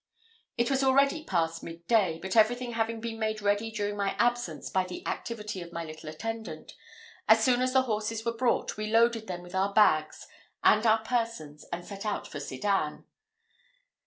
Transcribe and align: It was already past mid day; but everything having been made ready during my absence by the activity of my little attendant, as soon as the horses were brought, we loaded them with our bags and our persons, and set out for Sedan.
It 0.57 0.71
was 0.71 0.83
already 0.83 1.23
past 1.23 1.61
mid 1.61 1.85
day; 1.85 2.17
but 2.19 2.35
everything 2.35 2.71
having 2.71 3.01
been 3.01 3.19
made 3.19 3.39
ready 3.39 3.69
during 3.69 3.95
my 3.95 4.15
absence 4.17 4.67
by 4.67 4.83
the 4.83 5.05
activity 5.05 5.61
of 5.61 5.71
my 5.71 5.83
little 5.85 6.09
attendant, 6.09 6.73
as 7.27 7.43
soon 7.43 7.61
as 7.61 7.73
the 7.73 7.83
horses 7.83 8.25
were 8.25 8.33
brought, 8.35 8.77
we 8.77 8.87
loaded 8.87 9.27
them 9.27 9.43
with 9.43 9.53
our 9.53 9.71
bags 9.75 10.25
and 10.63 10.87
our 10.87 11.03
persons, 11.03 11.65
and 11.71 11.85
set 11.85 12.03
out 12.03 12.25
for 12.27 12.39
Sedan. 12.39 13.05